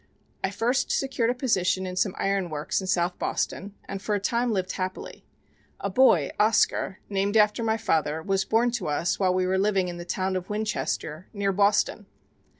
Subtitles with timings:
[0.43, 4.19] I first secured a position in some iron works in South Boston, and for a
[4.19, 5.27] time lived happily.
[5.79, 9.89] A boy, Oscar, named after my father, was born to us while we were living
[9.89, 12.07] in the town of Winchester near Boston.